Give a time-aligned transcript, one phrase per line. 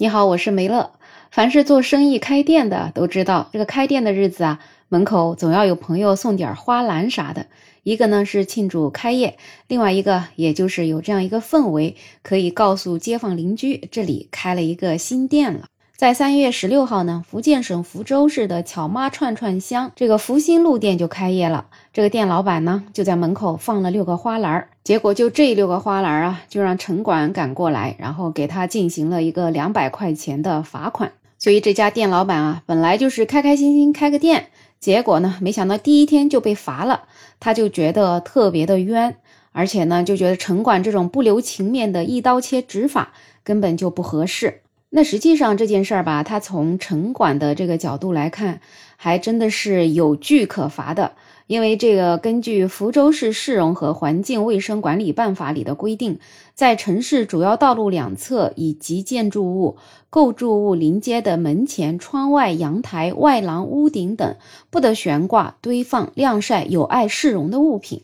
[0.00, 0.92] 你好，我是梅乐。
[1.32, 7.46] 凡是做生意开店的都知道，这个开店的日子啊，门口总要有朋友送点花篮啥的。
[7.82, 15.64] 一个呢是庆祝开业，另外一个也就是有这样一个氛围，可以告诉街坊邻居这里开了一个新店了。
[15.96, 21.66] 在三月十六号呢，福建省福州市的巧妈串串香这个福兴路店就开业了。
[21.92, 31.12] 这个店老板呢，就在门口放了六个花篮儿，结果就这六个花篮儿啊，就让城管赶过来，然后给他进行了一个两百块钱的罚款。
[31.38, 37.04] 所以这家店老板啊，本来就是开开心心开个店，结果呢，没想到第一天就被罚了，
[37.40, 39.16] 他就觉得特别的冤，
[39.52, 44.60] 而且呢，就觉得城管这种不留情面的一刀切执法根本就不合适。
[44.90, 48.60] 那实际上这件事儿吧，他从城管的这个角度来看，
[48.96, 51.12] 还真的是有据可罚的。
[51.48, 56.18] 因为这个根据福州市市容和环境卫生管理办法里的规定，
[56.54, 59.78] 在城市主要道路两侧以及建筑物、
[60.10, 64.36] 构筑物临街的门前、窗外、阳台、外廊、屋顶等，
[64.68, 68.02] 不得悬挂、堆放、晾晒有碍市容的物品。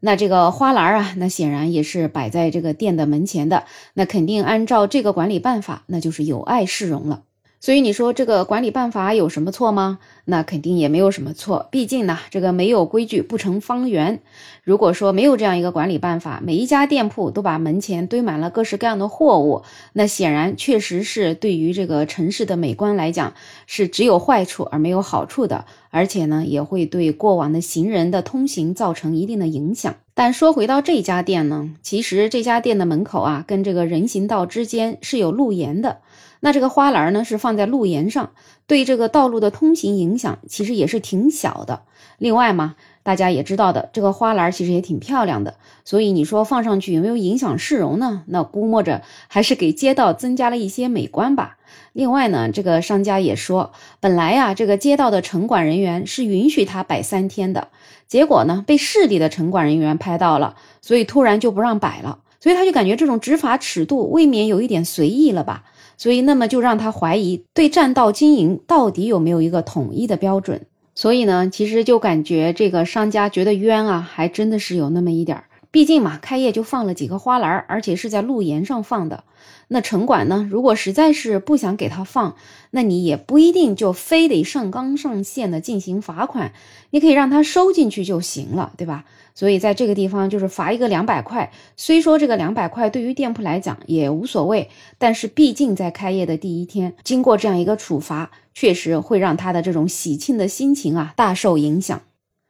[0.00, 7.24] 那这个花篮啊，那显然也是摆在这个店的门前的，那肯定按照这个管理办法，那就是有碍市容了。
[7.66, 9.98] 所以你说这个管理办法有什么错吗？
[10.24, 14.20] 那肯定也没有什么错，毕竟呢，这个没有规矩不成方圆。
[14.62, 23.34] 如果说没有这样一个管理办法，每一家店铺都把门前堆满了各式各样的货物，那显然确实是对于这个城市的美观来讲
[23.66, 29.96] 是只有坏处而没有好处的，而且呢，也会对过往的行人的通行造成一定的影响。
[30.14, 35.98] 但说回到这家店呢，其实这家店的门口啊，跟这个人行道之间是有路沿的。
[36.40, 38.30] 那这个花篮呢，是放在路沿上，
[38.66, 41.82] 对这个道路的通行影响其实也是挺小的。
[42.18, 48.22] 另外嘛，大家也知道的，这个花篮其实也挺漂亮的，所以你说放上去有没有影响市容呢？
[48.26, 51.58] 那估摸着还是给街道增加了一些美观吧。
[51.92, 57.68] 另外呢，这个商家也说，本来呀，这个街道的城管人员是允许他摆三天的，
[58.06, 65.64] 结果呢，被市里的城管人员拍到了，所以突然就不让摆了，所以他就感觉这种执法尺度未免有一点随意了吧。
[65.96, 70.66] 所以，那么就让他怀疑对占道经营到底有没有一个统一的标准。
[70.94, 75.44] 所以呢，其实就感觉这个商家觉得冤啊，还真的是有那么一点儿。
[75.70, 79.24] 毕竟嘛，开业就放了几个花篮，而且是在路沿上放的。
[79.68, 82.36] 那城管呢，如果实在是不想给他放，
[82.70, 86.52] 那你也不一定就非得上纲上线的进行罚款，
[86.90, 89.04] 你可以让他收进去就行了，对吧？
[89.34, 102.00] 所以在这个地方就是罚一个两百块，虽说这个两百块对于店铺来讲也无所谓，但是毕竟在开业的第一天，经过这样一个处罚，确实会让他的这种喜庆的心情啊大受影响。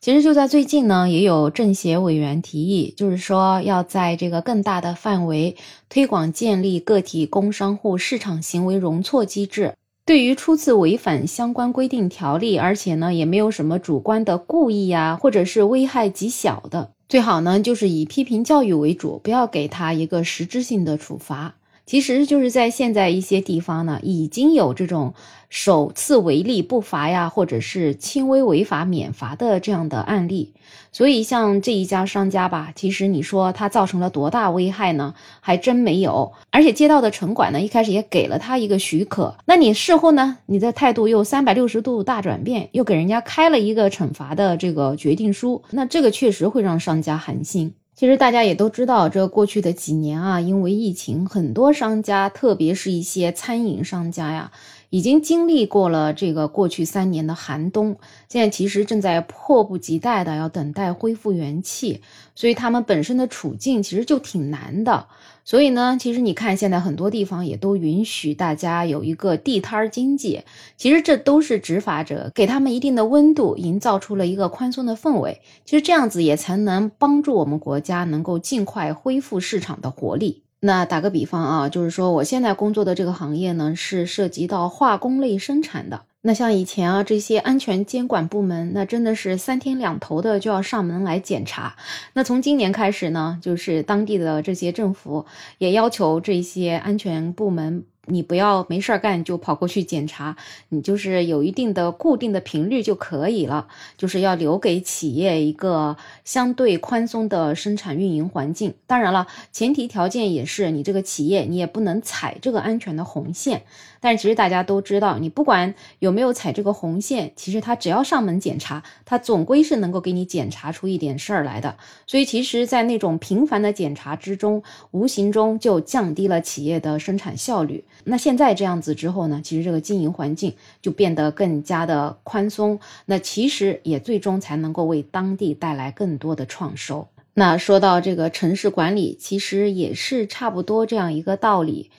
[0.00, 5.56] 其实就在最近呢，也有政协委员提议，就是说要在这个更大的范围
[5.88, 9.74] 推广建立个体工商户市场行为容错机制。
[10.06, 21.56] 对于初次违反相关规定条例，而且呢也没有什么主观的故意呀，或者是危害极小的，最好呢就是以批评教育为主，不要给他一个实质性的处罚。
[21.88, 25.14] 其实就是在现在一些地方呢，已经有这种
[25.48, 30.52] 首次违例不罚呀，或者是轻微违法免罚的这样的案例。
[30.92, 35.14] 所以像这一家商家吧，其实你说他造成了多大危害呢？
[35.40, 36.34] 还真没有。
[36.50, 39.34] 而且街道的城管呢，一开始也给了他一个许可。
[39.46, 47.72] 那你事后呢，你的态度又三百六十度大转变，又给人家开了一个惩罚的这个决定书，那这个确实会让商家寒心。
[47.98, 54.52] 其实大家也都知道，这过去的几年啊，因为疫情，很多商家，特别是一些餐饮商家呀。
[54.90, 62.02] 已经经历过了这个过去三年的寒冬，现在其实正在迫不及待的要等待恢复元气，
[62.34, 65.06] 所以他们本身的处境其实就挺难的。
[65.44, 70.42] 所以呢，其实你看现在很多地方也都允许大家有一个地摊经济，
[70.76, 75.40] 其实这都是执法者给他们一定的温度，营造出了一个宽松的氛围。
[75.64, 80.44] 其实这样子也才能帮助我们国家能够尽快恢复市场的活力。
[80.60, 86.02] 那打个比方啊，就是说我现在工作的这个行业呢，是涉及到化工类生产的。
[86.20, 91.76] 那像以前啊，这些安全监管部门，那真的是三天两头的就要上门来检查。
[92.12, 95.24] 那从今年开始呢，就是当地的这些政府
[95.58, 97.84] 也要求这些安全部门。
[98.08, 100.36] 你不要没事儿干就跑过去检查，
[100.70, 103.68] 你就是有一定的固定的频率就可以了。
[103.96, 108.74] 就是要留给企业一个相对宽松的生产运营环境。
[108.86, 113.62] 当然了，前提条件也是你这个企业你也不能踩这个安全的红线。
[114.00, 121.76] 但其实大家都知道，你不管有没有踩这个红线，其实他只要上门检查，他总归是能够给你检查出一点事儿来的。
[122.06, 124.62] 所以其实，在那种频繁的检查之中，
[124.92, 127.82] 无形中就降低了企业的生产效率。
[128.04, 137.08] 那现在这样子之后呢，其实这个经营环境就变得更加的宽松，那其实也最终才能够为当地带来更多的创收。
[137.34, 141.90] 那说到这个城市管理，其实也是差不多这样一个道理。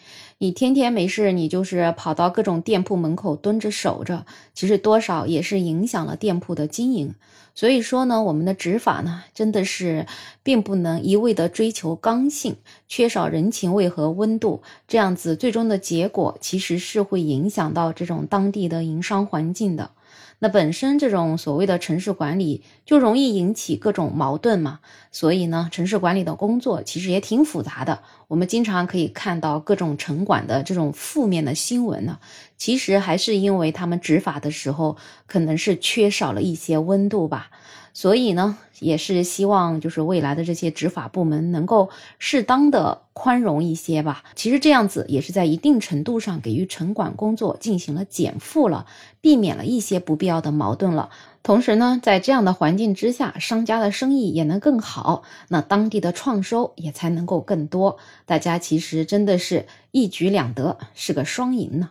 [0.41, 7.13] 你天天没事，你就是跑到各种店铺门口蹲着守着，其实多少也是影响了店铺的经营。
[7.53, 10.07] 所以说呢，我们的执法呢，真的是
[10.41, 12.55] 并不能一味的追求刚性，
[12.87, 19.91] 缺少人情味和温度，这样子最终的结果其实是会影响到这种当地的营商环境的。
[20.39, 24.79] 那本身这种所谓的城市管理就容易引起各种矛盾嘛，
[25.11, 28.01] 所以呢，城市管理的工作其实也挺复杂的。
[28.27, 32.19] 我们经常可以看到各种城管的这种负面的新闻呢，
[32.57, 34.95] 其实还是因为他们执法的时候
[35.27, 37.51] 可能是缺少了一些温度吧。
[37.99, 44.23] 所以呢，也是希望就是未来的这些执法部门能够适当的宽容一些吧。
[44.35, 48.85] 其实这样子也是在一定程度上给予城管工作进行了减负了，
[49.19, 51.09] 避免了一些不必要的矛盾了。
[51.43, 57.97] 同时呢，在这样的环境之下，商家的生意也能更好，那当地的创收也才能够更多。
[58.25, 61.89] 大家其实真的是一举两得，是个双赢呢。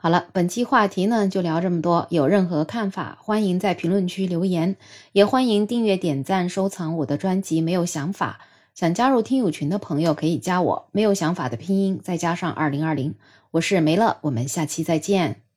[0.00, 2.06] 好了，本期话题呢就聊这么多。
[2.10, 4.76] 有任何看法，欢迎在评论区留言，
[5.10, 7.60] 也欢迎订阅、点赞、收藏我的专辑。
[7.60, 8.38] 没有想法，
[8.76, 10.88] 想加入听友群的朋友可以加我。
[10.92, 13.16] 没有想法的拼音再加上二零二零，
[13.50, 15.47] 我是梅乐，我们下期再见。